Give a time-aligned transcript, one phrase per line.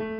[0.00, 0.14] Hello,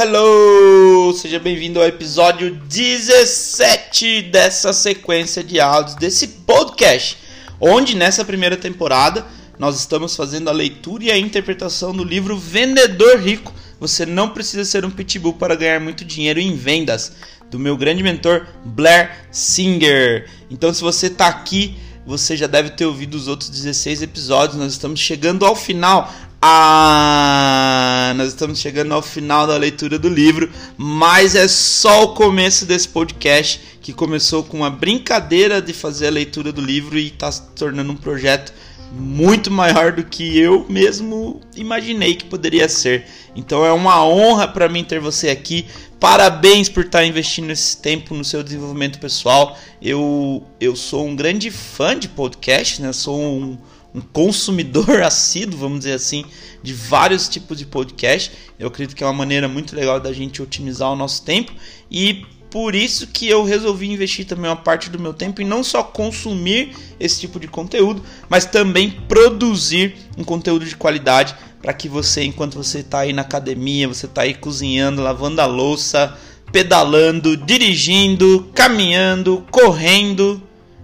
[0.00, 1.12] hello!
[1.14, 7.18] Seja bem-vindo ao episódio 17 dessa sequência de áudios desse podcast,
[7.60, 9.26] onde nessa primeira temporada
[9.58, 13.52] nós estamos fazendo a leitura e a interpretação do livro Vendedor Rico.
[13.80, 17.16] Você não precisa ser um pitbull para ganhar muito dinheiro em vendas,
[17.50, 20.30] do meu grande mentor Blair Singer.
[20.48, 21.76] Então, se você está aqui,
[22.06, 24.58] você já deve ter ouvido os outros 16 episódios.
[24.58, 26.12] Nós estamos chegando ao final.
[26.40, 32.66] Ah, nós estamos chegando ao final da leitura do livro, mas é só o começo
[32.66, 37.32] desse podcast que começou com uma brincadeira de fazer a leitura do livro e está
[37.32, 38.52] se tornando um projeto
[38.96, 43.06] muito maior do que eu mesmo imaginei que poderia ser.
[43.34, 45.66] Então é uma honra para mim ter você aqui.
[45.98, 49.58] Parabéns por estar investindo esse tempo no seu desenvolvimento pessoal.
[49.80, 52.92] Eu, eu sou um grande fã de podcast, né?
[52.92, 53.58] Sou um
[53.94, 56.24] um consumidor assíduo, vamos dizer assim,
[56.62, 58.32] de vários tipos de podcast.
[58.58, 61.52] Eu acredito que é uma maneira muito legal da gente otimizar o nosso tempo
[61.90, 65.64] e por isso que eu resolvi investir também uma parte do meu tempo em não
[65.64, 71.88] só consumir esse tipo de conteúdo, mas também produzir um conteúdo de qualidade para que
[71.88, 76.16] você, enquanto você está aí na academia, você está aí cozinhando, lavando a louça,
[76.52, 80.40] pedalando, dirigindo, caminhando, correndo,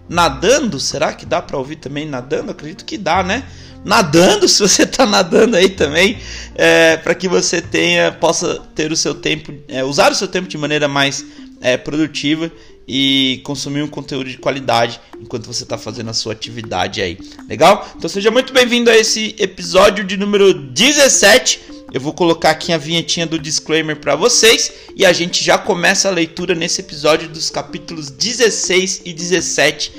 [0.09, 2.51] nadando, será que dá para ouvir também nadando?
[2.51, 3.45] Acredito que dá, né?
[3.85, 6.19] Nadando, se você está nadando aí também,
[6.55, 10.49] é, para que você tenha, possa ter o seu tempo, é, usar o seu tempo
[10.49, 11.25] de maneira mais
[11.61, 12.51] é, produtiva
[12.87, 17.19] e consumir um conteúdo de qualidade enquanto você está fazendo a sua atividade aí.
[17.49, 17.89] Legal?
[17.97, 21.61] Então seja muito bem-vindo a esse episódio de número 17.
[21.93, 26.09] Eu vou colocar aqui a vinhetinha do disclaimer para vocês e a gente já começa
[26.09, 29.93] a leitura nesse episódio dos capítulos 16 e 17.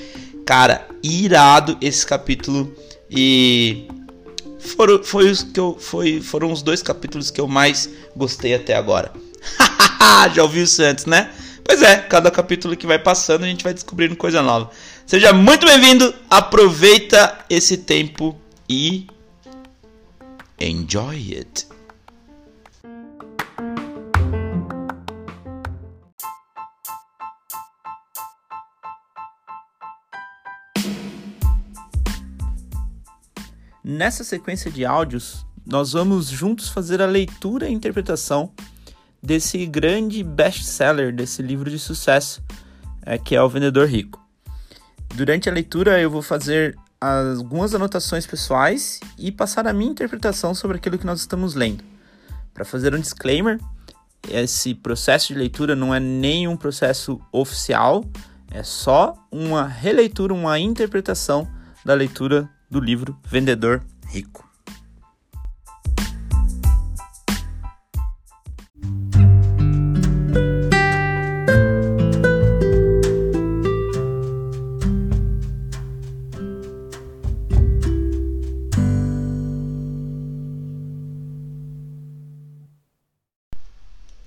[0.46, 2.76] Cara, irado esse capítulo
[3.12, 3.88] e
[4.58, 8.74] foram, foi os que eu, foi, foram os dois capítulos que eu mais gostei até
[8.74, 9.12] agora.
[10.34, 11.30] já ouviu isso antes, né?
[11.64, 14.72] Pois é, cada capítulo que vai passando a gente vai descobrindo coisa nova.
[15.06, 18.40] Seja muito bem-vindo, aproveita esse tempo
[18.70, 19.08] e
[20.60, 21.68] enjoy it.
[33.92, 38.50] Nessa sequência de áudios, nós vamos juntos fazer a leitura e interpretação
[39.22, 42.42] desse grande best-seller, desse livro de sucesso,
[43.06, 44.26] é, que é O Vendedor Rico.
[45.14, 50.78] Durante a leitura, eu vou fazer algumas anotações pessoais e passar a minha interpretação sobre
[50.78, 51.84] aquilo que nós estamos lendo.
[52.54, 53.60] Para fazer um disclaimer,
[54.30, 58.06] esse processo de leitura não é nenhum processo oficial,
[58.52, 61.46] é só uma releitura, uma interpretação
[61.84, 64.50] da leitura do livro Vendedor Rico.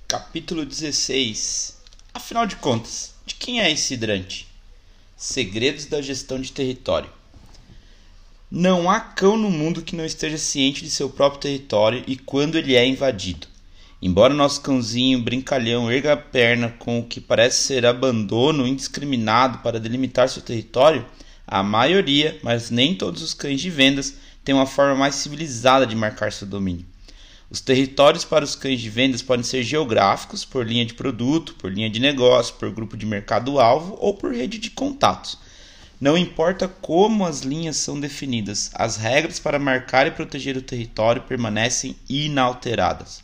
[0.07, 1.79] Capítulo 16
[2.13, 4.47] Afinal de contas, de quem é esse hidrante?
[5.17, 7.24] Segredos da gestão de território.
[8.57, 12.57] Não há cão no mundo que não esteja ciente de seu próprio território e quando
[12.57, 13.49] ele é invadido.
[14.01, 19.81] Embora nosso cãozinho brincalhão erga a perna com o que parece ser abandono indiscriminado para
[19.81, 21.05] delimitar seu território,
[21.45, 25.97] a maioria, mas nem todos os cães de vendas, têm uma forma mais civilizada de
[25.97, 26.87] marcar seu domínio.
[27.51, 31.73] Os territórios para os cães de vendas podem ser geográficos, por linha de produto, por
[31.73, 35.43] linha de negócio, por grupo de mercado-alvo ou por rede de contatos.
[36.05, 41.23] Não importa como as linhas são definidas, as regras para marcar e proteger o território
[41.23, 43.23] permanecem inalteradas.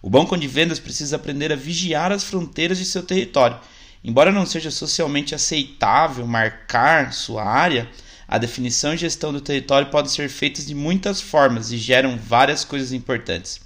[0.00, 3.60] O banco de vendas precisa aprender a vigiar as fronteiras de seu território.
[4.02, 7.90] Embora não seja socialmente aceitável marcar sua área,
[8.26, 12.64] a definição e gestão do território podem ser feitas de muitas formas e geram várias
[12.64, 13.60] coisas importantes.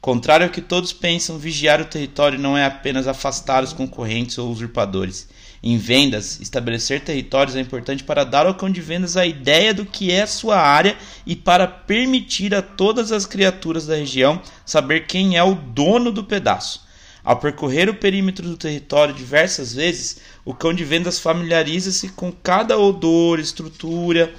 [0.00, 4.50] Contrário ao que todos pensam, vigiar o território não é apenas afastar os concorrentes ou
[4.50, 5.28] usurpadores.
[5.62, 9.84] Em vendas, estabelecer territórios é importante para dar ao cão de vendas a ideia do
[9.84, 15.06] que é a sua área e para permitir a todas as criaturas da região saber
[15.06, 16.88] quem é o dono do pedaço.
[17.22, 22.78] Ao percorrer o perímetro do território diversas vezes, o cão de vendas familiariza-se com cada
[22.78, 24.32] odor, estrutura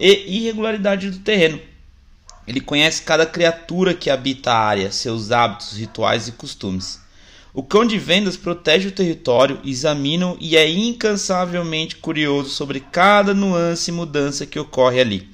[0.00, 1.60] e irregularidade do terreno.
[2.46, 7.00] Ele conhece cada criatura que habita a área, seus hábitos, rituais e costumes.
[7.52, 13.90] O cão de vendas protege o território, examina e é incansavelmente curioso sobre cada nuance
[13.90, 15.28] e mudança que ocorre ali.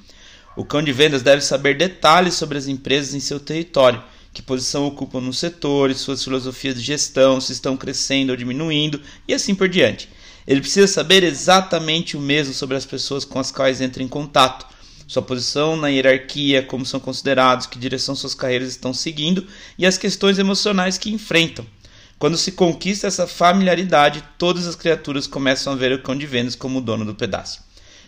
[0.55, 4.85] O cão de vendas deve saber detalhes sobre as empresas em seu território, que posição
[4.85, 9.67] ocupam nos setores, suas filosofias de gestão, se estão crescendo ou diminuindo e assim por
[9.67, 10.07] diante.
[10.47, 14.65] Ele precisa saber exatamente o mesmo sobre as pessoas com as quais entra em contato,
[15.11, 19.45] sua posição na hierarquia, como são considerados, que direção suas carreiras estão seguindo
[19.77, 21.65] e as questões emocionais que enfrentam.
[22.17, 26.55] Quando se conquista essa familiaridade, todas as criaturas começam a ver o cão de vendas
[26.55, 27.61] como o dono do pedaço.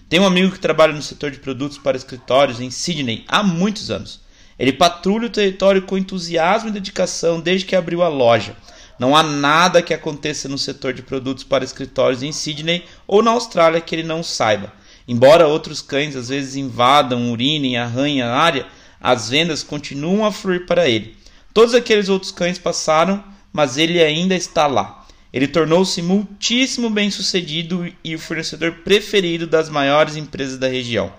[0.07, 3.91] Tem um amigo que trabalha no setor de produtos para escritórios em Sydney há muitos
[3.91, 4.21] anos.
[4.57, 8.55] Ele patrulha o território com entusiasmo e dedicação desde que abriu a loja.
[8.97, 13.31] Não há nada que aconteça no setor de produtos para escritórios em Sydney ou na
[13.31, 14.71] Austrália que ele não saiba.
[15.07, 18.65] Embora outros cães às vezes invadam, urinem, arranhem a área,
[18.99, 21.17] as vendas continuam a fluir para ele.
[21.53, 25.05] Todos aqueles outros cães passaram, mas ele ainda está lá.
[25.31, 31.11] Ele tornou-se muitíssimo bem-sucedido e o fornecedor preferido das maiores empresas da região.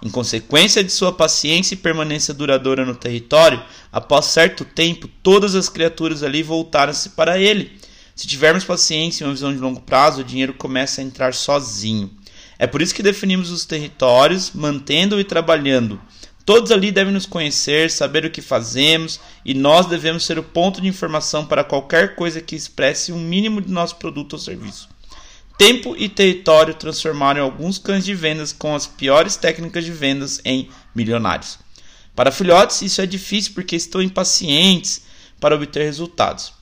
[0.00, 3.60] Em consequência de sua paciência e permanência duradoura no território,
[3.92, 7.72] após certo tempo, todas as criaturas ali voltaram-se para ele.
[8.14, 12.10] Se tivermos paciência e uma visão de longo prazo, o dinheiro começa a entrar sozinho.
[12.58, 16.00] É por isso que definimos os territórios, mantendo e trabalhando
[16.48, 20.80] Todos ali devem nos conhecer, saber o que fazemos e nós devemos ser o ponto
[20.80, 24.88] de informação para qualquer coisa que expresse um mínimo de nosso produto ou serviço.
[25.58, 30.70] Tempo e território transformaram alguns cães de vendas com as piores técnicas de vendas em
[30.94, 31.58] milionários.
[32.16, 35.02] Para filhotes, isso é difícil porque estão impacientes
[35.38, 36.54] para obter resultados.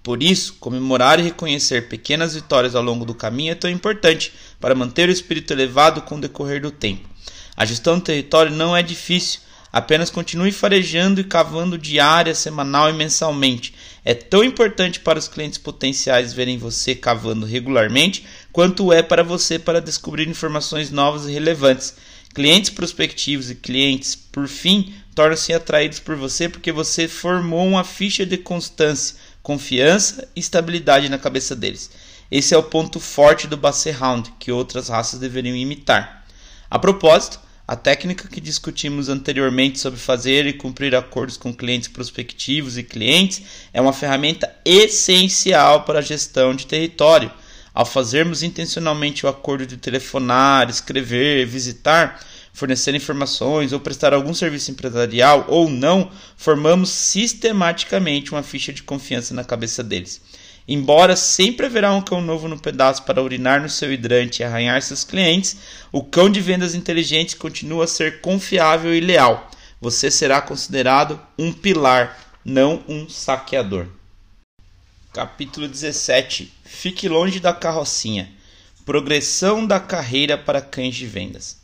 [0.00, 4.32] Por isso, comemorar e reconhecer pequenas vitórias ao longo do caminho é tão importante
[4.62, 7.08] para manter o espírito elevado com o decorrer do tempo.
[7.56, 9.40] A gestão do território não é difícil,
[9.72, 13.74] apenas continue farejando e cavando diária, semanal e mensalmente.
[14.04, 19.58] É tão importante para os clientes potenciais verem você cavando regularmente, quanto é para você
[19.58, 21.96] para descobrir informações novas e relevantes.
[22.32, 28.24] Clientes prospectivos e clientes, por fim, tornam-se atraídos por você porque você formou uma ficha
[28.24, 31.90] de constância, confiança e estabilidade na cabeça deles.
[32.32, 36.24] Esse é o ponto forte do Basset Hound que outras raças deveriam imitar.
[36.70, 37.38] A propósito,
[37.68, 43.42] a técnica que discutimos anteriormente sobre fazer e cumprir acordos com clientes prospectivos e clientes
[43.70, 47.30] é uma ferramenta essencial para a gestão de território.
[47.74, 52.18] Ao fazermos intencionalmente o acordo de telefonar, escrever, visitar,
[52.50, 59.34] fornecer informações ou prestar algum serviço empresarial ou não, formamos sistematicamente uma ficha de confiança
[59.34, 60.22] na cabeça deles.
[60.66, 64.80] Embora sempre haverá um cão novo no pedaço para urinar no seu hidrante e arranhar
[64.80, 65.56] seus clientes,
[65.90, 69.50] o cão de vendas inteligente continua a ser confiável e leal.
[69.80, 73.88] Você será considerado um pilar, não um saqueador.
[75.12, 78.30] Capítulo 17 Fique longe da carrocinha.
[78.86, 81.60] Progressão da carreira para cães de vendas.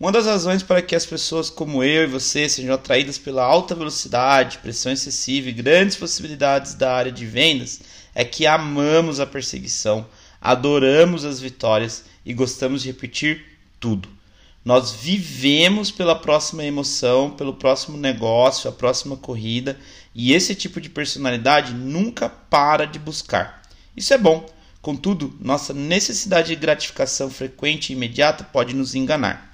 [0.00, 3.74] Uma das razões para que as pessoas como eu e você sejam atraídas pela alta
[3.74, 7.80] velocidade, pressão excessiva e grandes possibilidades da área de vendas
[8.14, 10.06] é que amamos a perseguição,
[10.40, 13.44] adoramos as vitórias e gostamos de repetir
[13.78, 14.08] tudo.
[14.64, 19.78] Nós vivemos pela próxima emoção, pelo próximo negócio, a próxima corrida,
[20.14, 23.62] e esse tipo de personalidade nunca para de buscar.
[23.96, 24.48] Isso é bom,
[24.80, 29.51] contudo, nossa necessidade de gratificação frequente e imediata pode nos enganar.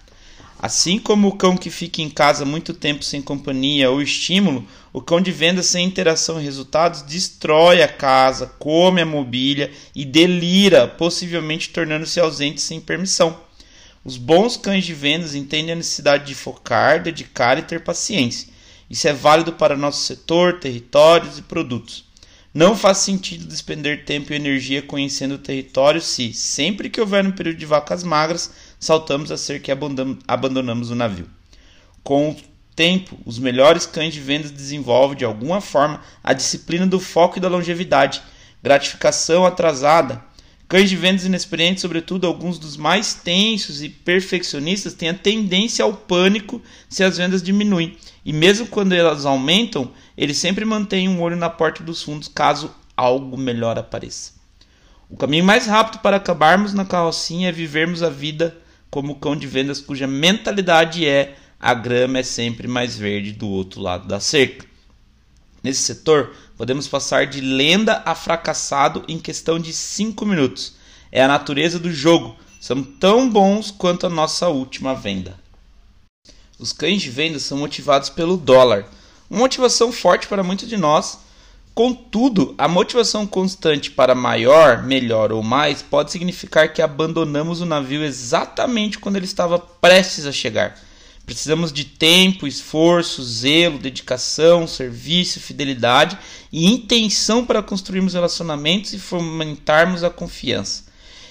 [0.61, 5.01] Assim como o cão que fica em casa muito tempo sem companhia ou estímulo, o
[5.01, 10.89] cão de venda sem interação e resultados destrói a casa, come a mobília e delira,
[10.89, 13.39] possivelmente tornando-se ausente sem permissão.
[14.05, 18.49] Os bons cães de vendas entendem a necessidade de focar, dedicar e ter paciência.
[18.91, 22.05] Isso é válido para nosso setor, territórios e produtos.
[22.55, 27.31] Não faz sentido despender tempo e energia conhecendo o território se, sempre que houver um
[27.31, 29.79] período de vacas magras, saltamos a cerca e
[30.27, 31.29] abandonamos o navio.
[32.03, 32.37] Com o
[32.75, 37.41] tempo, os melhores cães de vendas desenvolvem de alguma forma a disciplina do foco e
[37.41, 38.23] da longevidade,
[38.63, 40.23] gratificação atrasada.
[40.69, 45.93] Cães de vendas inexperientes, sobretudo alguns dos mais tensos e perfeccionistas, têm a tendência ao
[45.93, 47.97] pânico se as vendas diminuem.
[48.25, 52.71] E mesmo quando elas aumentam, eles sempre mantêm um olho na porta dos fundos caso
[52.97, 54.33] algo melhor apareça.
[55.09, 58.57] O caminho mais rápido para acabarmos na carrocinha é vivermos a vida
[58.91, 63.81] como cão de vendas cuja mentalidade é a grama é sempre mais verde do outro
[63.81, 64.67] lado da cerca.
[65.63, 70.75] Nesse setor, podemos passar de lenda a fracassado em questão de 5 minutos.
[71.11, 72.37] É a natureza do jogo.
[72.61, 75.39] São tão bons quanto a nossa última venda.
[76.59, 78.89] Os cães de venda são motivados pelo dólar,
[79.31, 81.19] uma motivação forte para muitos de nós
[81.79, 88.03] Contudo, a motivação constante para maior, melhor ou mais pode significar que abandonamos o navio
[88.03, 90.77] exatamente quando ele estava prestes a chegar.
[91.25, 96.19] Precisamos de tempo, esforço, zelo, dedicação, serviço, fidelidade
[96.53, 100.87] e intenção para construirmos relacionamentos e fomentarmos a confiança.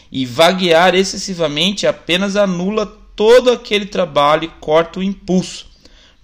[0.09, 2.85] E vaguear excessivamente apenas anula
[3.17, 5.66] todo aquele trabalho e corta o impulso.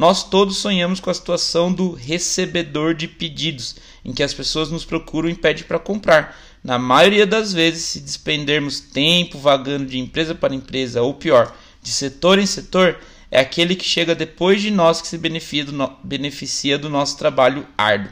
[0.03, 4.83] Nós todos sonhamos com a situação do recebedor de pedidos, em que as pessoas nos
[4.83, 6.37] procuram e pedem para comprar.
[6.61, 11.89] Na maioria das vezes, se despendermos tempo vagando de empresa para empresa, ou pior, de
[11.89, 12.99] setor em setor,
[13.31, 15.97] é aquele que chega depois de nós que se beneficia do, no...
[16.03, 18.11] beneficia do nosso trabalho árduo.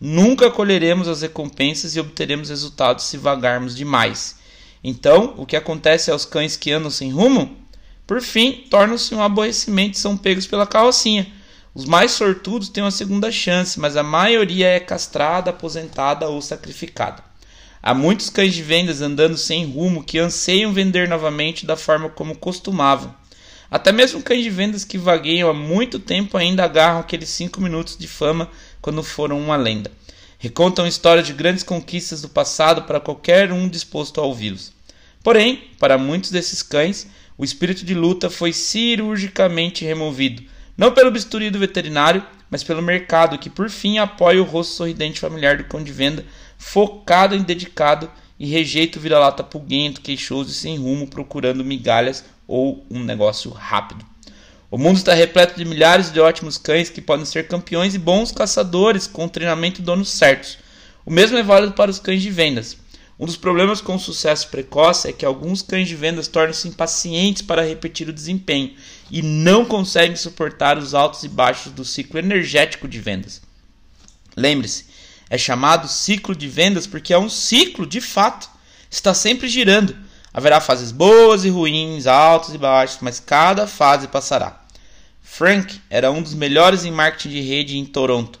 [0.00, 4.36] Nunca colheremos as recompensas e obteremos resultados se vagarmos demais.
[4.84, 7.61] Então, o que acontece aos cães que andam sem rumo?
[8.12, 11.26] Por fim, tornam-se um aborrecimento e são pegos pela carrocinha.
[11.74, 17.24] Os mais sortudos têm uma segunda chance, mas a maioria é castrada, aposentada ou sacrificada.
[17.82, 22.36] Há muitos cães de vendas andando sem rumo que anseiam vender novamente da forma como
[22.36, 23.14] costumavam.
[23.70, 27.96] Até mesmo cães de vendas que vagueiam há muito tempo ainda agarram aqueles 5 minutos
[27.96, 28.46] de fama
[28.82, 29.90] quando foram uma lenda.
[30.38, 34.70] Recontam histórias de grandes conquistas do passado para qualquer um disposto a ouvi-los.
[35.22, 37.06] Porém, para muitos desses cães,
[37.42, 40.44] o espírito de luta foi cirurgicamente removido,
[40.76, 45.18] não pelo bisturi do veterinário, mas pelo mercado, que por fim apoia o rosto sorridente
[45.18, 46.24] familiar do cão de venda,
[46.56, 48.08] focado em dedicado
[48.38, 54.06] e rejeita o vira-lata pulguento, queixoso e sem rumo, procurando migalhas ou um negócio rápido.
[54.70, 58.30] O mundo está repleto de milhares de ótimos cães que podem ser campeões e bons
[58.30, 60.58] caçadores com treinamento e donos certos.
[61.04, 62.76] O mesmo é válido para os cães de vendas.
[63.22, 67.40] Um dos problemas com o sucesso precoce é que alguns cães de vendas tornam-se impacientes
[67.40, 68.74] para repetir o desempenho
[69.12, 73.40] e não conseguem suportar os altos e baixos do ciclo energético de vendas.
[74.36, 74.86] Lembre-se,
[75.30, 78.50] é chamado ciclo de vendas porque é um ciclo de fato,
[78.90, 79.96] está sempre girando.
[80.34, 84.64] Haverá fases boas e ruins, altos e baixos, mas cada fase passará.
[85.22, 88.40] Frank era um dos melhores em marketing de rede em Toronto.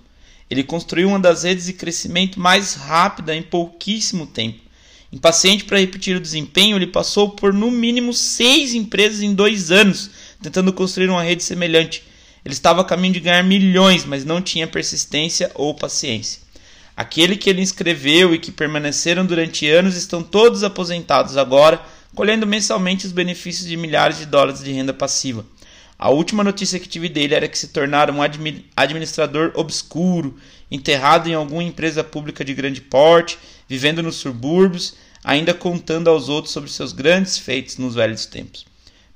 [0.50, 4.71] Ele construiu uma das redes de crescimento mais rápida em pouquíssimo tempo.
[5.12, 10.10] Impaciente para repetir o desempenho, ele passou por no mínimo seis empresas em dois anos,
[10.42, 12.02] tentando construir uma rede semelhante.
[12.42, 16.40] Ele estava a caminho de ganhar milhões, mas não tinha persistência ou paciência.
[16.96, 21.82] Aquele que ele inscreveu e que permaneceram durante anos estão todos aposentados agora,
[22.14, 25.44] colhendo mensalmente os benefícios de milhares de dólares de renda passiva.
[25.98, 28.20] A última notícia que tive dele era que se tornara um
[28.76, 30.36] administrador obscuro,
[30.70, 33.38] enterrado em alguma empresa pública de grande porte,
[33.72, 38.66] vivendo nos subúrbios, ainda contando aos outros sobre seus grandes feitos nos velhos tempos.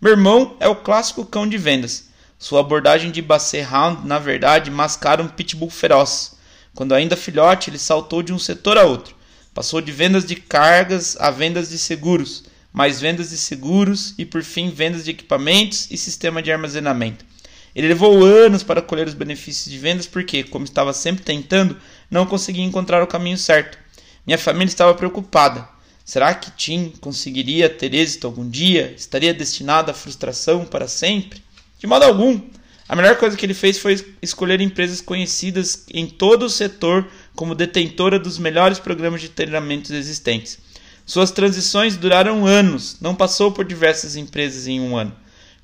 [0.00, 2.06] Meu irmão é o clássico cão de vendas.
[2.38, 6.38] Sua abordagem de Basset Hound, na verdade, mascara um pitbull feroz.
[6.74, 9.14] Quando ainda filhote, ele saltou de um setor a outro.
[9.52, 14.42] Passou de vendas de cargas a vendas de seguros, mais vendas de seguros e por
[14.42, 17.26] fim vendas de equipamentos e sistema de armazenamento.
[17.74, 21.76] Ele levou anos para colher os benefícios de vendas porque, como estava sempre tentando,
[22.10, 23.84] não conseguia encontrar o caminho certo.
[24.26, 25.68] Minha família estava preocupada.
[26.04, 28.92] Será que Tim conseguiria ter êxito algum dia?
[28.96, 31.40] Estaria destinado à frustração para sempre?
[31.78, 32.40] De modo algum.
[32.88, 37.54] A melhor coisa que ele fez foi escolher empresas conhecidas em todo o setor como
[37.54, 40.58] detentora dos melhores programas de treinamentos existentes.
[41.04, 45.14] Suas transições duraram anos, não passou por diversas empresas em um ano.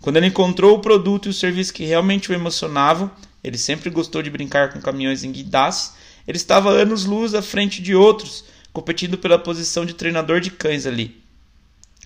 [0.00, 3.10] Quando ele encontrou o produto e o serviço que realmente o emocionavam,
[3.42, 5.94] ele sempre gostou de brincar com caminhões em guidasses,
[6.26, 11.22] ele estava anos-luz à frente de outros, competindo pela posição de treinador de cães ali.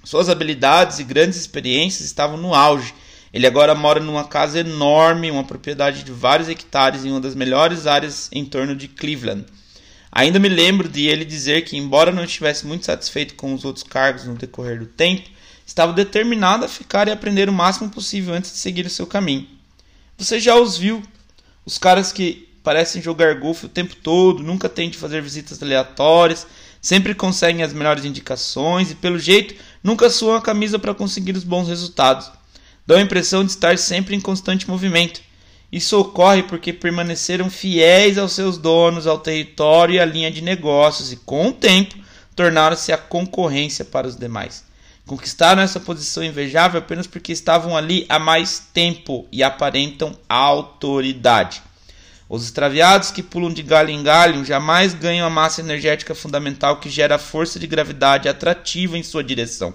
[0.04, 2.94] Suas habilidades e grandes experiências estavam no auge
[3.36, 7.86] ele agora mora numa casa enorme, uma propriedade de vários hectares em uma das melhores
[7.86, 9.44] áreas em torno de Cleveland.
[10.10, 13.82] Ainda me lembro de ele dizer que, embora não estivesse muito satisfeito com os outros
[13.82, 15.28] cargos no decorrer do tempo,
[15.66, 19.46] estava determinado a ficar e aprender o máximo possível antes de seguir o seu caminho.
[20.16, 21.02] Você já os viu?
[21.66, 26.46] Os caras que parecem jogar golfe o tempo todo, nunca tentam fazer visitas aleatórias,
[26.82, 31.44] sempre conseguem as melhores indicações e, pelo jeito, nunca suam a camisa para conseguir os
[31.44, 32.30] bons resultados
[32.86, 35.20] dão a impressão de estar sempre em constante movimento.
[35.72, 41.10] Isso ocorre porque permaneceram fiéis aos seus donos, ao território e à linha de negócios
[41.10, 41.96] e, com o tempo,
[42.36, 44.64] tornaram-se a concorrência para os demais.
[45.04, 51.62] Conquistaram essa posição invejável apenas porque estavam ali há mais tempo e aparentam autoridade.
[52.28, 56.90] Os extraviados que pulam de galho em galho jamais ganham a massa energética fundamental que
[56.90, 59.72] gera a força de gravidade atrativa em sua direção.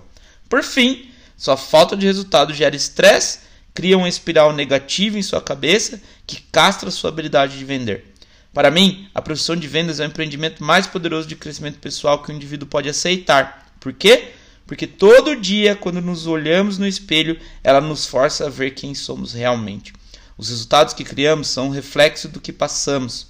[0.50, 3.40] Por fim, sua falta de resultado gera estresse,
[3.74, 8.14] cria uma espiral negativa em sua cabeça que castra sua habilidade de vender.
[8.54, 12.32] Para mim, a profissão de vendas é o empreendimento mais poderoso de crescimento pessoal que
[12.32, 13.74] o indivíduo pode aceitar.
[13.80, 14.34] Por quê?
[14.68, 19.34] Porque todo dia, quando nos olhamos no espelho, ela nos força a ver quem somos
[19.34, 19.94] realmente.
[20.42, 23.28] Os resultados que criamos são um reflexo do que passamos,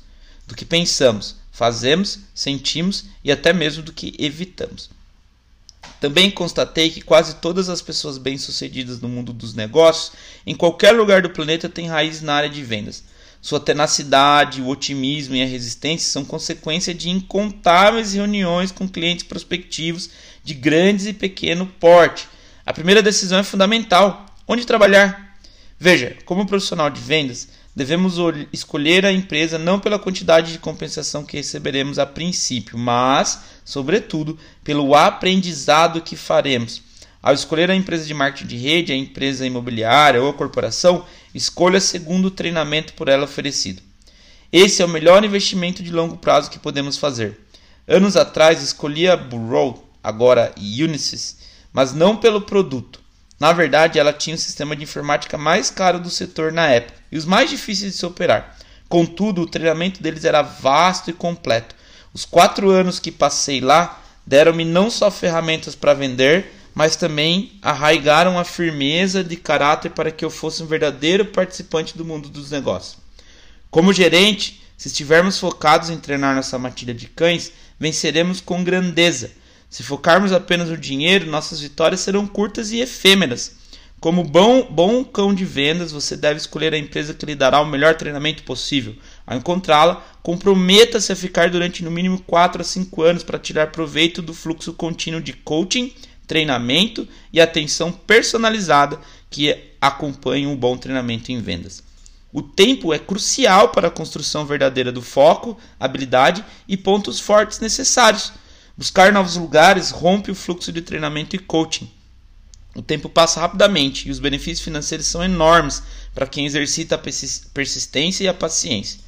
[0.47, 4.89] do que pensamos, fazemos, sentimos e até mesmo do que evitamos.
[5.99, 10.13] Também constatei que quase todas as pessoas bem-sucedidas no mundo dos negócios,
[10.47, 13.03] em qualquer lugar do planeta, têm raízes na área de vendas.
[13.41, 20.09] Sua tenacidade, o otimismo e a resistência são consequência de incontáveis reuniões com clientes prospectivos
[20.45, 22.29] de grandes e pequeno porte.
[22.65, 25.30] A primeira decisão é fundamental: onde trabalhar?
[25.83, 28.13] Veja, como profissional de vendas, devemos
[28.53, 34.93] escolher a empresa não pela quantidade de compensação que receberemos a princípio, mas, sobretudo, pelo
[34.93, 36.83] aprendizado que faremos.
[37.19, 41.79] Ao escolher a empresa de marketing de rede, a empresa imobiliária ou a corporação, escolha
[41.79, 43.81] segundo o treinamento por ela oferecido.
[44.53, 47.39] Esse é o melhor investimento de longo prazo que podemos fazer.
[47.87, 51.37] Anos atrás escolhi a Burrow, agora Unisys,
[51.73, 53.00] mas não pelo produto,
[53.41, 57.17] na verdade, ela tinha o sistema de informática mais caro do setor na época e
[57.17, 58.55] os mais difíceis de se operar.
[58.87, 61.73] Contudo, o treinamento deles era vasto e completo.
[62.13, 68.37] Os quatro anos que passei lá deram-me não só ferramentas para vender, mas também arraigaram
[68.37, 72.99] a firmeza de caráter para que eu fosse um verdadeiro participante do mundo dos negócios.
[73.71, 79.31] Como gerente, se estivermos focados em treinar nossa matilha de cães, venceremos com grandeza
[79.71, 83.55] se focarmos apenas no dinheiro, nossas vitórias serão curtas e efêmeras.
[84.01, 87.65] Como bom, bom cão de vendas, você deve escolher a empresa que lhe dará o
[87.65, 88.93] melhor treinamento possível.
[89.25, 94.21] Ao encontrá-la, comprometa-se a ficar durante no mínimo 4 a 5 anos para tirar proveito
[94.21, 95.93] do fluxo contínuo de coaching,
[96.27, 98.99] treinamento e atenção personalizada
[99.29, 101.81] que acompanha um bom treinamento em vendas.
[102.33, 108.33] O tempo é crucial para a construção verdadeira do foco, habilidade e pontos fortes necessários
[108.77, 111.91] Buscar novos lugares rompe o fluxo de treinamento e coaching.
[112.73, 116.97] O tempo passa rapidamente e os benefícios financeiros são enormes para quem exercita a
[117.53, 118.99] persistência e a paciência.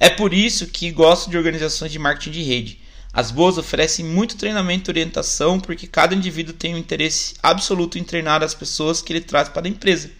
[0.00, 2.80] É por isso que gosto de organizações de marketing de rede.
[3.12, 8.02] As boas oferecem muito treinamento e orientação porque cada indivíduo tem um interesse absoluto em
[8.02, 10.10] treinar as pessoas que ele traz para a empresa.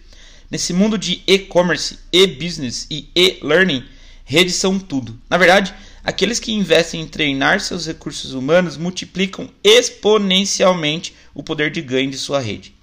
[0.49, 3.83] Nesse mundo de e-commerce, e-business e e-learning,
[4.23, 5.19] redes são tudo.
[5.29, 5.73] Na verdade,
[6.05, 12.17] Aqueles que investem em treinar seus recursos humanos multiplicam exponencialmente o poder de ganho de
[12.19, 12.75] sua rede.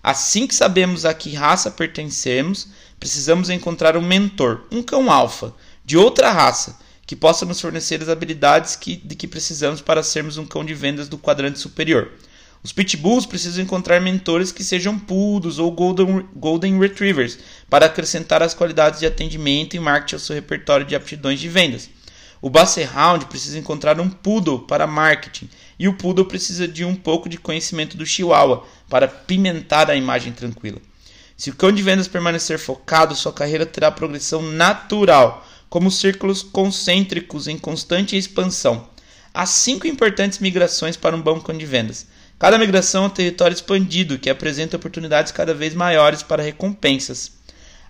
[0.00, 2.68] Assim que sabemos a que raça pertencemos,
[3.00, 5.52] precisamos encontrar um mentor, um cão alfa,
[5.84, 10.38] de outra raça, que possa nos fornecer as habilidades que, de que precisamos para sermos
[10.38, 12.12] um cão de vendas do quadrante superior.
[12.62, 17.36] Os pitbulls precisam encontrar mentores que sejam poodles ou golden, golden retrievers
[17.68, 21.90] para acrescentar as qualidades de atendimento e marketing ao seu repertório de aptidões de vendas.
[22.42, 25.48] O Basset Hound precisa encontrar um Poodle para marketing
[25.78, 30.32] e o Poodle precisa de um pouco de conhecimento do Chihuahua para pimentar a imagem
[30.32, 30.78] tranquila.
[31.36, 37.46] Se o cão de vendas permanecer focado, sua carreira terá progressão natural, como círculos concêntricos
[37.46, 38.88] em constante expansão.
[39.32, 42.06] Há cinco importantes migrações para um bom cão de vendas.
[42.38, 47.32] Cada migração é um território expandido que apresenta oportunidades cada vez maiores para recompensas.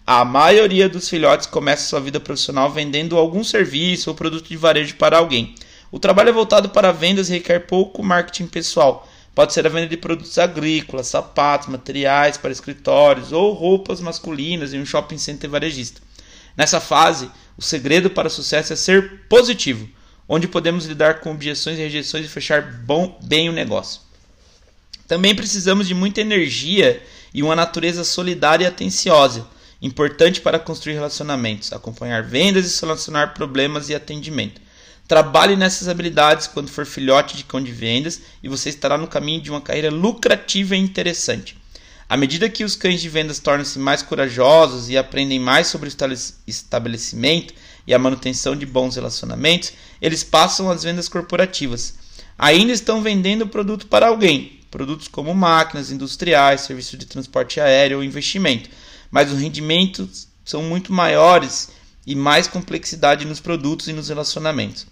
[0.06, 4.96] A maioria dos filhotes começa sua vida profissional vendendo algum serviço ou produto de varejo
[4.96, 5.54] para alguém.
[5.92, 9.08] O trabalho é voltado para vendas e requer pouco marketing pessoal.
[9.34, 14.80] Pode ser a venda de produtos agrícolas, sapatos, materiais para escritórios ou roupas masculinas em
[14.80, 16.00] um shopping center varejista.
[16.56, 19.88] Nessa fase, o segredo para o sucesso é ser positivo,
[20.28, 24.00] onde podemos lidar com objeções e rejeições e fechar bom, bem o negócio.
[25.06, 29.46] Também precisamos de muita energia e uma natureza solidária e atenciosa
[29.82, 34.60] Importante para construir relacionamentos, acompanhar vendas e solucionar problemas e atendimento.
[35.08, 39.40] Trabalhe nessas habilidades quando for filhote de cão de vendas e você estará no caminho
[39.40, 41.56] de uma carreira lucrativa e interessante.
[42.06, 45.92] À medida que os cães de vendas tornam-se mais corajosos e aprendem mais sobre o
[46.46, 47.54] estabelecimento
[47.86, 51.94] e a manutenção de bons relacionamentos, eles passam às vendas corporativas.
[52.38, 58.04] Ainda estão vendendo produto para alguém, produtos como máquinas industriais, serviços de transporte aéreo ou
[58.04, 58.68] investimento
[59.10, 61.70] mas os rendimentos são muito maiores
[62.06, 64.86] e mais complexidade nos produtos e nos relacionamentos.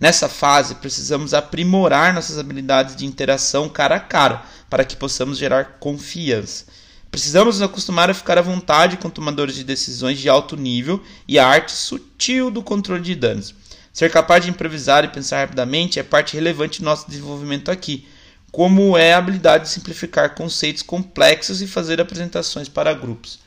[0.00, 5.78] Nessa fase, precisamos aprimorar nossas habilidades de interação cara a cara para que possamos gerar
[5.78, 6.64] confiança.
[7.10, 11.38] Precisamos nos acostumar a ficar à vontade com tomadores de decisões de alto nível e
[11.38, 13.54] a arte sutil do controle de danos.
[13.92, 18.08] Ser capaz de improvisar e pensar rapidamente é parte relevante do nosso desenvolvimento aqui,
[18.50, 23.43] como é a habilidade de simplificar conceitos complexos e fazer apresentações para grupos.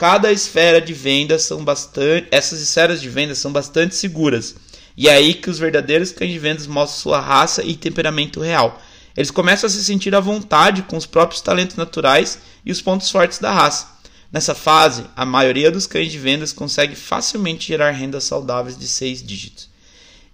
[0.00, 4.56] Cada esfera de vendas são bastante, essas esferas de vendas são bastante seguras.
[4.96, 8.80] E é aí que os verdadeiros cães de vendas mostram sua raça e temperamento real.
[9.14, 13.10] Eles começam a se sentir à vontade com os próprios talentos naturais e os pontos
[13.10, 13.88] fortes da raça.
[14.32, 19.22] Nessa fase, a maioria dos cães de vendas consegue facilmente gerar rendas saudáveis de seis
[19.22, 19.68] dígitos.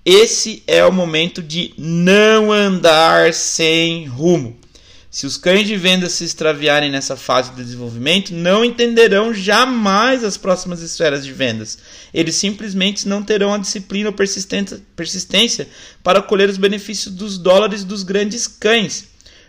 [0.05, 4.57] Esse é o momento de não andar sem rumo.
[5.17, 10.37] Se os cães de venda se extraviarem nessa fase de desenvolvimento, não entenderão jamais as
[10.37, 11.79] próximas esferas de vendas.
[12.13, 15.69] Eles simplesmente não terão a disciplina ou persistência
[16.03, 19.07] para colher os benefícios dos dólares dos grandes cães.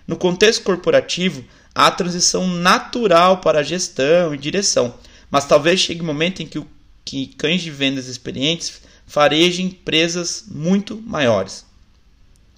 [0.08, 1.44] No contexto corporativo,
[1.76, 4.96] há transição natural para a gestão e direção,
[5.30, 6.68] mas talvez chegue o um momento em que, o,
[7.04, 8.72] que cães de vendas experientes
[9.06, 11.68] farejem empresas muito maiores.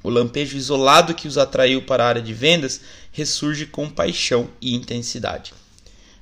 [0.01, 2.79] O lampejo isolado que os atraiu para a área de vendas
[3.11, 5.53] ressurge com paixão e intensidade.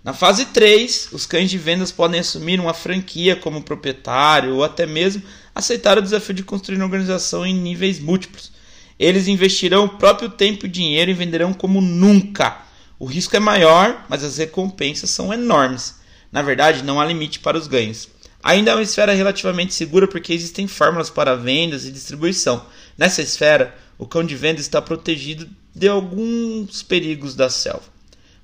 [0.04, 4.86] Na fase 3, os cães de vendas podem assumir uma franquia como proprietário ou até
[4.86, 5.22] mesmo
[5.54, 8.52] aceitar o desafio de construir uma organização em níveis múltiplos.
[8.98, 12.62] Eles investirão o próprio tempo e dinheiro e venderão como nunca.
[12.98, 15.96] O risco é maior, mas as recompensas são enormes.
[16.32, 18.08] Na verdade, não há limite para os ganhos.
[18.42, 22.66] Ainda é uma esfera relativamente segura porque existem fórmulas para vendas e distribuição.
[22.98, 27.84] Nessa esfera, o cão de venda está protegido de alguns perigos da selva.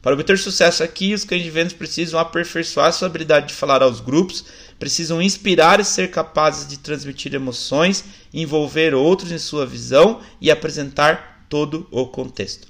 [0.03, 3.99] Para obter sucesso aqui, os cães de vendas precisam aperfeiçoar sua habilidade de falar aos
[3.99, 4.43] grupos,
[4.77, 11.45] precisam inspirar e ser capazes de transmitir emoções, envolver outros em sua visão e apresentar
[11.49, 12.67] todo o contexto.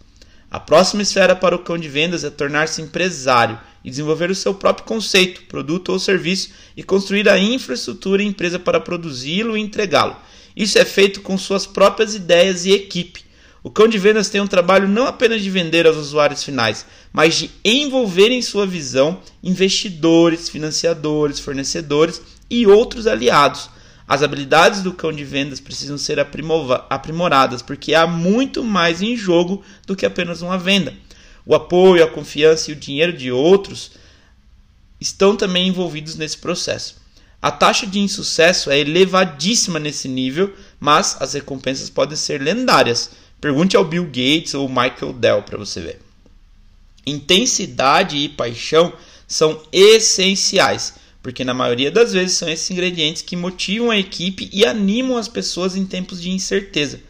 [0.49, 4.53] A próxima esfera para o cão de vendas é tornar-se empresário e desenvolver o seu
[4.53, 10.15] próprio conceito, produto ou serviço e construir a infraestrutura e empresa para produzi-lo e entregá-lo.
[10.55, 13.22] Isso é feito com suas próprias ideias e equipe.
[13.63, 17.35] O cão de vendas tem um trabalho não apenas de vender aos usuários finais, mas
[17.35, 23.69] de envolver em sua visão investidores, financiadores, fornecedores e outros aliados.
[24.05, 26.19] As habilidades do cão de vendas precisam ser
[26.89, 30.93] aprimoradas porque há muito mais em jogo do que apenas uma venda.
[31.45, 33.91] O apoio, a confiança e o dinheiro de outros
[34.99, 37.01] estão também envolvidos nesse processo.
[37.41, 43.09] A taxa de insucesso é elevadíssima nesse nível, mas as recompensas podem ser lendárias.
[43.43, 45.99] Pergunte ao Bill Gates ou Michael Dell para você ver.
[47.05, 48.93] Intensidade e paixão
[49.27, 54.65] são essenciais, porque na maioria das vezes são esses ingredientes que motivam a equipe e
[54.65, 57.01] animam as pessoas em tempos de incerteza.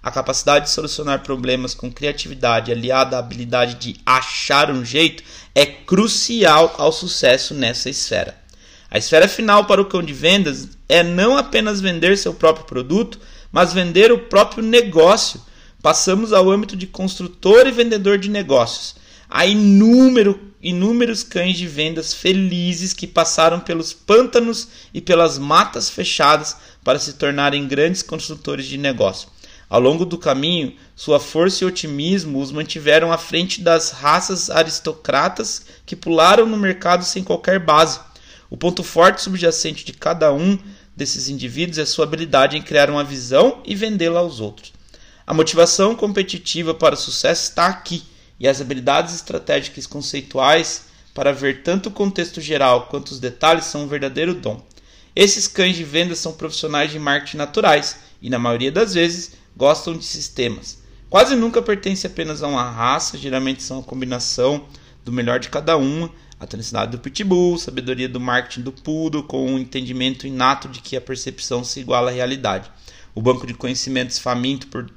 [0.00, 5.24] A capacidade de solucionar problemas com criatividade aliada à habilidade de achar um jeito
[5.56, 8.38] é crucial ao sucesso nessa esfera.
[8.88, 13.18] A esfera final para o cão de vendas é não apenas vender seu próprio produto,
[13.50, 15.49] mas vender o próprio negócio.
[15.82, 18.96] Passamos ao âmbito de construtor e vendedor de negócios.
[19.30, 26.54] Há inúmero, inúmeros cães de vendas felizes que passaram pelos pântanos e pelas matas fechadas
[26.84, 29.30] para se tornarem grandes construtores de negócio.
[29.70, 35.64] Ao longo do caminho, sua força e otimismo os mantiveram à frente das raças aristocratas
[35.86, 38.00] que pularam no mercado sem qualquer base.
[38.50, 40.58] O ponto forte subjacente de cada um
[40.94, 44.78] desses indivíduos é sua habilidade em criar uma visão e vendê-la aos outros.
[45.30, 48.02] A motivação competitiva para o sucesso está aqui,
[48.40, 53.84] e as habilidades estratégicas conceituais para ver tanto o contexto geral quanto os detalhes são
[53.84, 54.60] um verdadeiro dom.
[55.14, 59.96] Esses cães de venda são profissionais de marketing naturais e, na maioria das vezes, gostam
[59.96, 60.82] de sistemas.
[61.08, 64.66] Quase nunca pertencem apenas a uma raça, geralmente são a combinação
[65.04, 69.46] do melhor de cada uma a tenacidade do pitbull, sabedoria do marketing do poodle, com
[69.46, 72.68] o um entendimento inato de que a percepção se iguala à realidade.
[73.14, 74.90] O banco de conhecimentos faminto por,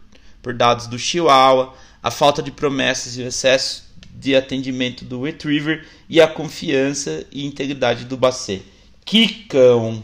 [0.43, 5.88] por dados do chihuahua, a falta de promessas e o excesso de atendimento do retriever
[6.10, 8.62] e a confiança e integridade do Basset.
[9.06, 10.03] Que cão!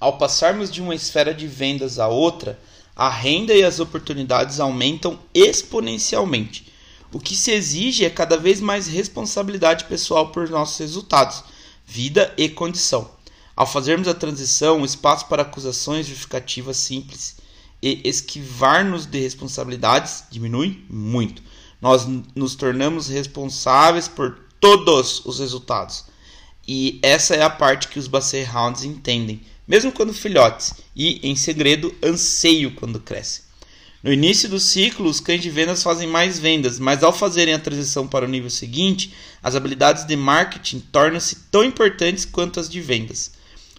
[0.00, 2.58] Ao passarmos de uma esfera de vendas a outra,
[2.96, 6.72] a renda e as oportunidades aumentam exponencialmente.
[7.12, 11.44] O que se exige é cada vez mais responsabilidade pessoal por nossos resultados,
[11.86, 13.10] vida e condição.
[13.54, 17.43] Ao fazermos a transição, o espaço para acusações justificativas simples
[17.84, 21.42] e esquivar-nos de responsabilidades diminui muito.
[21.82, 26.06] Nós nos tornamos responsáveis por todos os resultados.
[26.66, 31.36] E essa é a parte que os Basset Hounds entendem, mesmo quando filhotes, e em
[31.36, 33.44] segredo anseio quando crescem.
[34.02, 37.58] No início do ciclo, os cães de vendas fazem mais vendas, mas ao fazerem a
[37.58, 42.80] transição para o nível seguinte, as habilidades de marketing tornam-se tão importantes quanto as de
[42.80, 43.32] vendas.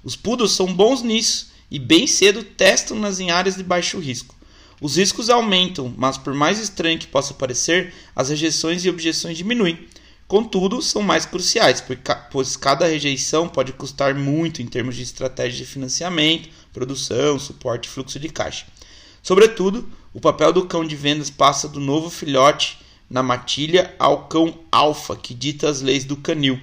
[0.04, 4.36] Os poodles são bons nisso e bem cedo testam-nas em áreas de baixo risco.
[4.82, 9.88] Os riscos aumentam, mas por mais estranho que possa parecer, as rejeições e objeções diminuem.
[10.28, 11.84] Contudo, são mais cruciais,
[12.32, 17.90] pois cada rejeição pode custar muito em termos de estratégia de financiamento, produção, suporte e
[17.90, 18.66] fluxo de caixa.
[19.22, 24.58] Sobretudo, o papel do cão de vendas passa do novo filhote na matilha ao cão
[24.72, 26.60] alfa, que dita as leis do canil.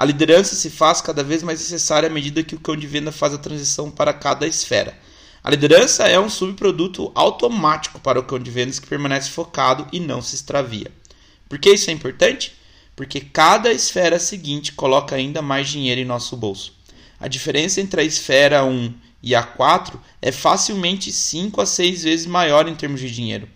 [0.00, 3.12] A liderança se faz cada vez mais necessária à medida que o cão de venda
[3.12, 4.96] faz a transição para cada esfera.
[5.44, 10.00] A liderança é um subproduto automático para o cão de vendas que permanece focado e
[10.00, 10.90] não se extravia.
[11.46, 12.54] Por que isso é importante?
[12.96, 16.72] Porque cada esfera seguinte coloca ainda mais dinheiro em nosso bolso.
[17.20, 22.24] A diferença entre a esfera 1 e a 4 é facilmente 5 a 6 vezes
[22.24, 23.46] maior em termos de dinheiro.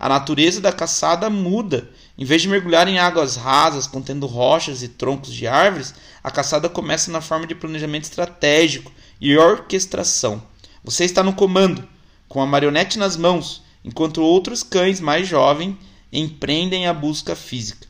[0.00, 1.88] A natureza da caçada muda.
[2.16, 6.68] Em vez de mergulhar em águas rasas contendo rochas e troncos de árvores, a caçada
[6.68, 10.42] começa na forma de planejamento estratégico e orquestração.
[10.84, 11.88] Você está no comando,
[12.28, 15.76] com a marionete nas mãos, enquanto outros cães mais jovens
[16.12, 17.86] empreendem a busca física.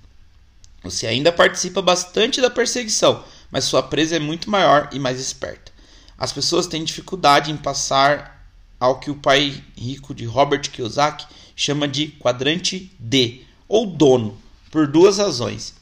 [0.83, 5.73] Você ainda participa bastante da perseguição, mas sua presa é muito maior e mais esperta.
[6.17, 8.47] As pessoas têm dificuldade em passar
[8.79, 14.37] ao que o pai rico de Robert Kiyosaki chama de quadrante D, ou dono,
[14.71, 15.73] por duas razões.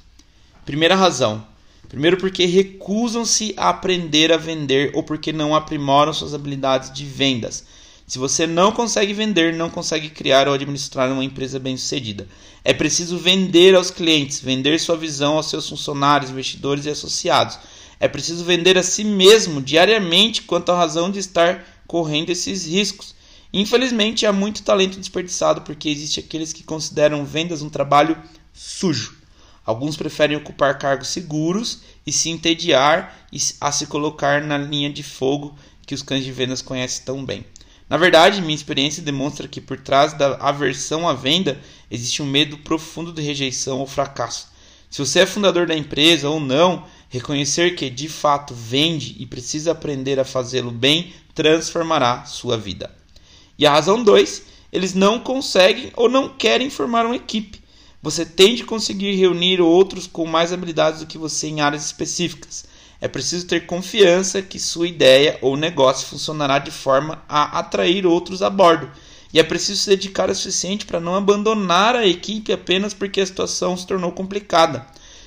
[0.64, 1.44] Primeira razão:
[1.88, 7.64] primeiro, porque recusam-se a aprender a vender ou porque não aprimoram suas habilidades de vendas.
[8.06, 12.28] Se você não consegue vender, não consegue criar ou administrar uma empresa bem-sucedida.
[12.64, 17.58] É preciso vender aos clientes, vender sua visão aos seus funcionários, investidores e associados.
[17.98, 23.16] É preciso vender a si mesmo diariamente quanto à razão de estar correndo esses riscos.
[23.52, 28.16] Infelizmente, há muito talento desperdiçado porque existe aqueles que consideram vendas um trabalho
[28.52, 29.18] sujo.
[29.66, 33.16] Alguns preferem ocupar cargos seguros e se entediar
[33.60, 37.44] a se colocar na linha de fogo que os cães de vendas conhecem tão bem.
[37.88, 41.60] Na verdade, minha experiência demonstra que por trás da aversão à venda
[41.90, 44.48] existe um medo profundo de rejeição ou fracasso.
[44.88, 49.72] Se você é fundador da empresa ou não, reconhecer que de fato vende e precisa
[49.72, 52.99] aprender a fazê-lo bem transformará sua vida.
[53.60, 54.42] E a razão 2,
[54.72, 57.60] eles não conseguem ou não querem formar uma equipe.
[58.02, 62.64] Você tem de conseguir reunir outros com mais habilidades do que você em áreas específicas.
[63.02, 68.40] É preciso ter confiança que sua ideia ou negócio funcionará de forma a atrair outros
[68.40, 68.90] a bordo.
[69.30, 73.26] E é preciso se dedicar o suficiente para não abandonar a equipe apenas porque a
[73.26, 74.86] situação se tornou complicada.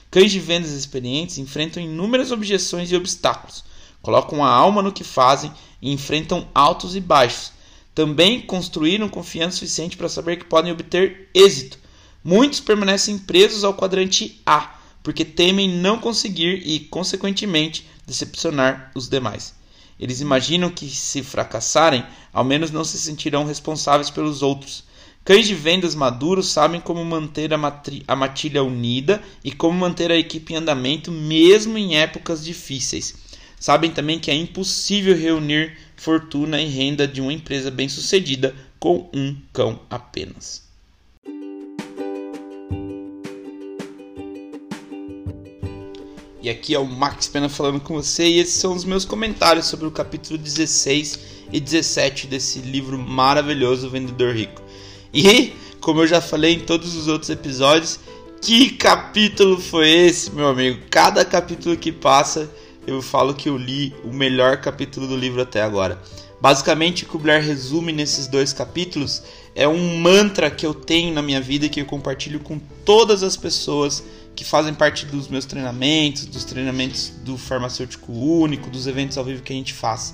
[0.09, 3.63] Cães de vendas experientes enfrentam inúmeras objeções e obstáculos,
[4.01, 7.52] colocam a alma no que fazem e enfrentam altos e baixos.
[7.93, 11.77] Também construíram confiança suficiente para saber que podem obter êxito.
[12.23, 19.53] Muitos permanecem presos ao quadrante A, porque temem não conseguir e, consequentemente, decepcionar os demais.
[19.99, 24.83] Eles imaginam que, se fracassarem, ao menos não se sentirão responsáveis pelos outros.
[25.23, 30.17] Cães de vendas maduros sabem como manter a, a matilha unida e como manter a
[30.17, 33.22] equipe em andamento, mesmo em épocas difíceis.
[33.63, 39.37] Sabem também que é impossível reunir fortuna e renda de uma empresa bem-sucedida com um
[39.53, 40.63] cão apenas.
[46.41, 49.67] E aqui é o Max Pena falando com você e esses são os meus comentários
[49.67, 51.19] sobre o capítulo 16
[51.53, 54.61] e 17 desse livro maravilhoso Vendedor Rico.
[55.13, 57.97] E, como eu já falei em todos os outros episódios,
[58.41, 60.81] que capítulo foi esse, meu amigo?
[60.89, 62.51] Cada capítulo que passa,
[62.85, 66.01] eu falo que eu li o melhor capítulo do livro até agora.
[66.41, 69.23] Basicamente, o que o Blair resume nesses dois capítulos
[69.55, 73.23] é um mantra que eu tenho na minha vida e que eu compartilho com todas
[73.23, 74.03] as pessoas
[74.35, 79.43] que fazem parte dos meus treinamentos, dos treinamentos do farmacêutico único, dos eventos ao vivo
[79.43, 80.13] que a gente faz.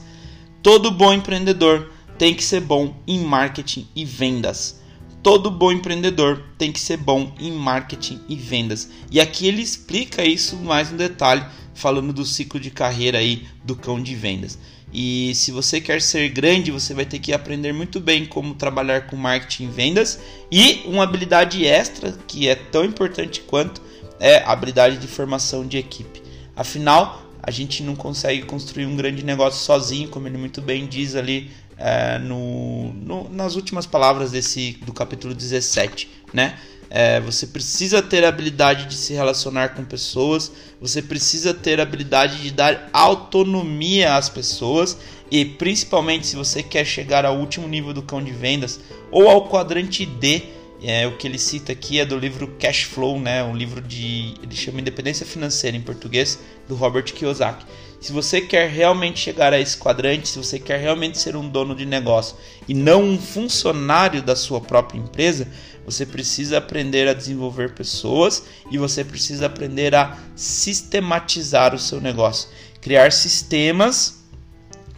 [0.61, 4.79] Todo bom empreendedor tem que ser bom em marketing e vendas.
[5.23, 8.89] Todo bom empreendedor tem que ser bom em marketing e vendas.
[9.11, 11.45] E aqui ele explica isso mais no detalhe,
[11.79, 14.59] falando do ciclo de carreira aí do cão de vendas.
[14.93, 19.07] E se você quer ser grande, você vai ter que aprender muito bem como trabalhar
[19.07, 20.19] com marketing e vendas
[20.51, 23.81] e uma habilidade extra que é tão importante quanto
[24.19, 26.21] é a habilidade de formação de equipe.
[26.55, 31.15] Afinal, a gente não consegue construir um grande negócio sozinho, como ele muito bem diz
[31.15, 36.59] ali é, no, no, nas últimas palavras desse do capítulo 17, né?
[36.89, 41.83] É, você precisa ter a habilidade de se relacionar com pessoas, você precisa ter a
[41.83, 44.97] habilidade de dar autonomia às pessoas
[45.29, 48.79] e principalmente se você quer chegar ao último nível do cão de vendas
[49.11, 50.41] ou ao quadrante D,
[50.81, 53.43] é, o que ele cita aqui é do livro Cash Flow, né?
[53.43, 54.33] Um livro de.
[54.41, 57.65] ele chama Independência Financeira em português, do Robert Kiyosaki.
[57.99, 61.75] Se você quer realmente chegar a esse quadrante, se você quer realmente ser um dono
[61.75, 65.49] de negócio e não um funcionário da sua própria empresa,
[65.89, 72.47] você precisa aprender a desenvolver pessoas e você precisa aprender a sistematizar o seu negócio.
[72.79, 74.19] Criar sistemas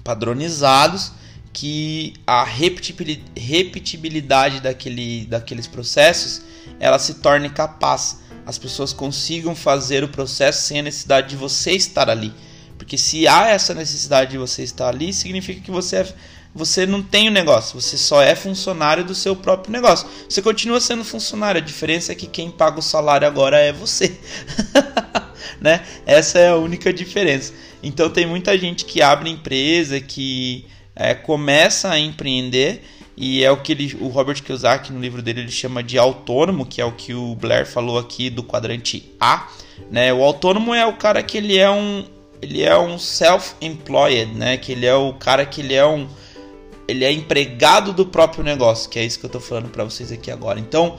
[0.04, 1.14] padronizados
[1.54, 6.42] que a repetibilidade daquele, daqueles processos
[6.80, 11.72] ela se torne capaz as pessoas consigam fazer o processo sem a necessidade de você
[11.72, 12.34] estar ali.
[12.78, 16.08] Porque se há essa necessidade de você estar ali, significa que você, é,
[16.54, 20.08] você não tem o um negócio, você só é funcionário do seu próprio negócio.
[20.28, 24.18] Você continua sendo funcionário, a diferença é que quem paga o salário agora é você.
[25.62, 25.86] né?
[26.06, 27.54] Essa é a única diferença.
[27.82, 32.84] Então tem muita gente que abre empresa, que é, começa a empreender
[33.16, 36.66] e é o que ele, o Robert Kiyosaki no livro dele ele chama de autônomo,
[36.66, 39.48] que é o que o Blair falou aqui do quadrante A,
[39.92, 40.12] né?
[40.14, 42.06] O autônomo é o cara que ele é um
[42.42, 44.58] ele é um self-employed, né?
[44.58, 46.08] Que ele é o cara que ele é um
[46.88, 50.12] ele é empregado do próprio negócio, que é isso que eu estou falando para vocês
[50.12, 50.60] aqui agora.
[50.60, 50.98] Então,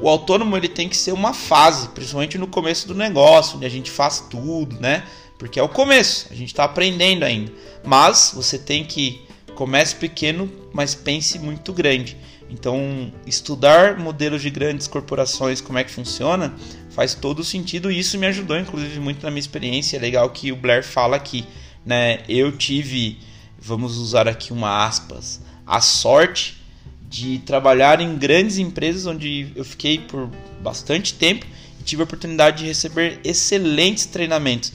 [0.00, 3.70] o autônomo ele tem que ser uma fase, principalmente no começo do negócio, onde a
[3.70, 5.04] gente faz tudo, né?
[5.38, 7.52] Porque é o começo, a gente está aprendendo ainda.
[7.84, 12.16] Mas você tem que comece pequeno, mas pense muito grande.
[12.50, 16.54] Então, estudar modelos de grandes corporações, como é que funciona,
[16.90, 19.96] faz todo sentido e isso me ajudou, inclusive, muito na minha experiência.
[19.96, 21.46] É legal que o Blair fala aqui,
[21.84, 22.20] né?
[22.28, 23.18] Eu tive,
[23.60, 26.60] vamos usar aqui uma aspas, a sorte
[27.08, 30.30] de trabalhar em grandes empresas onde eu fiquei por
[30.62, 31.44] bastante tempo
[31.80, 34.72] e tive a oportunidade de receber excelentes treinamentos.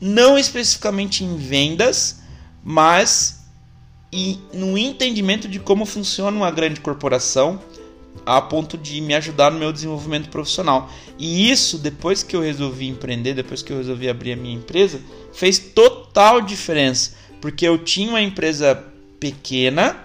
[0.00, 2.20] Não especificamente em vendas,
[2.62, 3.44] mas
[4.12, 7.60] e no entendimento de como funciona uma grande corporação
[8.24, 10.88] a ponto de me ajudar no meu desenvolvimento profissional.
[11.18, 15.00] E isso, depois que eu resolvi empreender, depois que eu resolvi abrir a minha empresa,
[15.32, 18.86] fez total diferença, porque eu tinha uma empresa
[19.20, 20.02] pequena,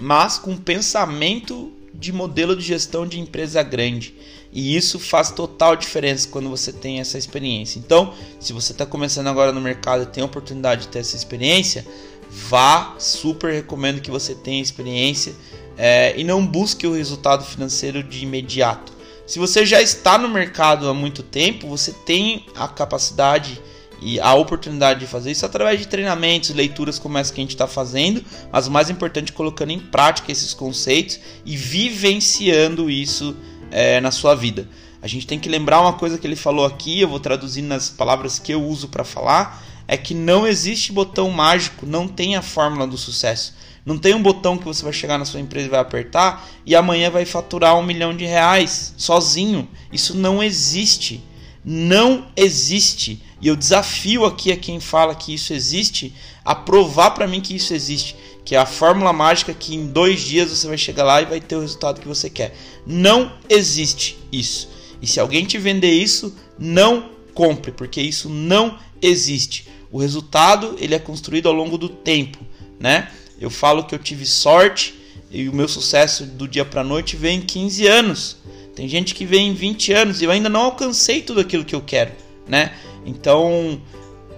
[0.00, 4.14] mas com pensamento de modelo de gestão de empresa grande.
[4.50, 7.78] E isso faz total diferença quando você tem essa experiência.
[7.78, 11.14] Então, se você está começando agora no mercado e tem a oportunidade de ter essa
[11.14, 11.84] experiência,
[12.30, 15.34] vá, super recomendo que você tenha experiência
[15.76, 18.90] é, e não busque o resultado financeiro de imediato.
[19.26, 23.60] Se você já está no mercado há muito tempo, você tem a capacidade
[24.00, 27.54] e a oportunidade de fazer isso através de treinamentos, leituras como essa que a gente
[27.54, 33.36] está fazendo, mas o mais importante colocando em prática esses conceitos e vivenciando isso
[33.70, 34.68] é, na sua vida.
[35.02, 37.90] A gente tem que lembrar uma coisa que ele falou aqui, eu vou traduzir nas
[37.90, 42.42] palavras que eu uso para falar, é que não existe botão mágico, não tem a
[42.42, 43.54] fórmula do sucesso.
[43.84, 46.74] Não tem um botão que você vai chegar na sua empresa e vai apertar e
[46.74, 49.68] amanhã vai faturar um milhão de reais sozinho.
[49.92, 51.22] Isso não existe.
[51.62, 53.22] Não existe.
[53.44, 57.54] E eu desafio aqui a quem fala que isso existe a provar para mim que
[57.54, 58.16] isso existe.
[58.42, 61.42] Que é a fórmula mágica que em dois dias você vai chegar lá e vai
[61.42, 62.56] ter o resultado que você quer.
[62.86, 64.70] Não existe isso.
[65.02, 69.68] E se alguém te vender isso, não compre, porque isso não existe.
[69.92, 72.38] O resultado ele é construído ao longo do tempo,
[72.80, 73.10] né?
[73.38, 74.94] Eu falo que eu tive sorte
[75.30, 78.38] e o meu sucesso do dia para noite vem em 15 anos.
[78.74, 81.74] Tem gente que vem em 20 anos e eu ainda não alcancei tudo aquilo que
[81.74, 82.12] eu quero,
[82.48, 82.72] né?
[83.04, 83.80] Então,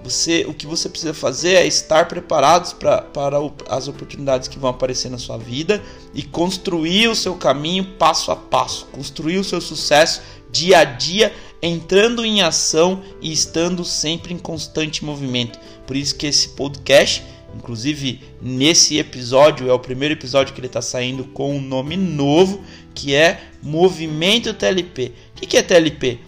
[0.02, 3.36] você, o que você precisa fazer é estar preparados pra, para
[3.68, 5.82] as oportunidades que vão aparecer na sua vida
[6.14, 11.34] e construir o seu caminho passo a passo, construir o seu sucesso dia a dia,
[11.60, 15.58] entrando em ação e estando sempre em constante movimento.
[15.86, 17.22] Por isso que esse podcast
[17.56, 22.60] Inclusive, nesse episódio, é o primeiro episódio que ele está saindo com um nome novo,
[22.94, 25.12] que é Movimento TLP.
[25.32, 26.20] O que, que é TLP?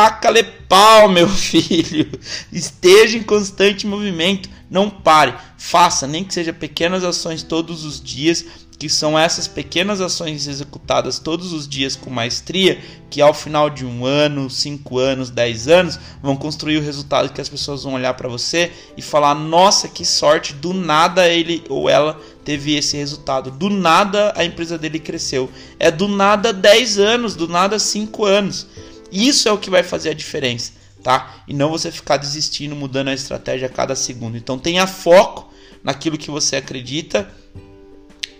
[0.00, 2.10] Taca-lhe pau, meu filho.
[2.50, 4.48] Esteja em constante movimento.
[4.70, 5.34] Não pare.
[5.58, 8.46] Faça, nem que seja pequenas ações todos os dias
[8.78, 13.84] que são essas pequenas ações executadas todos os dias com maestria, que ao final de
[13.84, 18.14] um ano, cinco anos, dez anos, vão construir o resultado que as pessoas vão olhar
[18.14, 23.50] para você e falar: nossa, que sorte, do nada ele ou ela teve esse resultado,
[23.50, 25.50] do nada a empresa dele cresceu.
[25.78, 28.66] É do nada 10 anos, do nada 5 anos.
[29.10, 31.42] Isso é o que vai fazer a diferença, tá?
[31.46, 34.36] E não você ficar desistindo, mudando a estratégia a cada segundo.
[34.36, 37.30] Então tenha foco naquilo que você acredita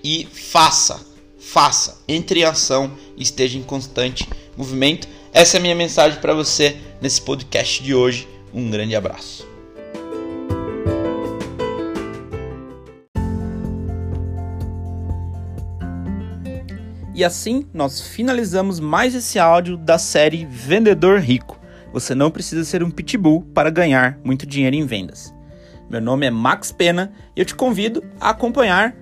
[0.02, 1.04] e faça,
[1.38, 5.09] faça, entre em ação, esteja em constante movimento.
[5.33, 8.29] Essa é a minha mensagem para você nesse podcast de hoje.
[8.52, 9.50] Um grande abraço.
[17.21, 21.60] E assim nós finalizamos mais esse áudio da série Vendedor Rico.
[21.92, 25.35] Você não precisa ser um pitbull para ganhar muito dinheiro em vendas.
[25.90, 28.96] Meu nome é Max Pena e eu te convido a acompanhar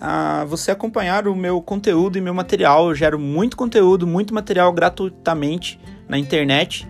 [0.00, 2.88] a você acompanhar o meu conteúdo e meu material.
[2.88, 6.88] Eu gero muito conteúdo, muito material gratuitamente na internet,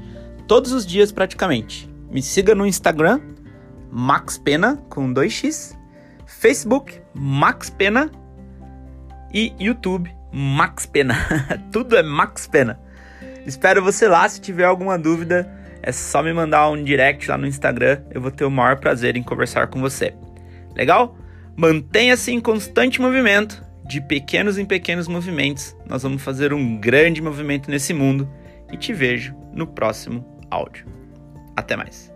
[0.49, 1.87] todos os dias praticamente.
[2.11, 3.21] Me siga no Instagram,
[3.91, 5.77] Max Pena, com 2x,
[6.25, 8.11] Facebook, Max Pena
[9.35, 11.15] e YouTube, Max Pena.
[11.71, 12.81] Tudo é Max Pena.
[13.47, 14.29] Espero você lá.
[14.29, 15.51] Se tiver alguma dúvida,
[15.83, 18.01] é só me mandar um direct lá no Instagram.
[18.11, 20.15] Eu vou ter o maior prazer em conversar com você.
[20.75, 21.17] Legal?
[21.57, 23.63] Mantenha-se em constante movimento.
[23.85, 28.31] De pequenos em pequenos movimentos, nós vamos fazer um grande movimento nesse mundo.
[28.73, 30.87] E te vejo no próximo áudio.
[31.57, 32.12] Até mais.